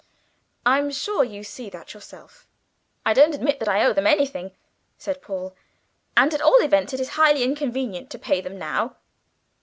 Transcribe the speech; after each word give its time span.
I'm 0.65 0.89
sure 0.89 1.23
you 1.23 1.43
see 1.43 1.69
that 1.69 1.93
yourself." 1.93 2.47
"I 3.05 3.13
don't 3.13 3.35
admit 3.35 3.59
that 3.59 3.67
I 3.67 3.85
owe 3.85 3.93
them 3.93 4.07
anything," 4.07 4.49
said 4.97 5.21
Paul; 5.21 5.55
"and 6.17 6.33
at 6.33 6.41
all 6.41 6.59
events 6.63 6.91
it 6.93 6.99
is 6.99 7.09
highly 7.09 7.43
inconvenient 7.43 8.09
to 8.09 8.17
pay 8.17 8.41
them 8.41 8.57
now." 8.57 8.95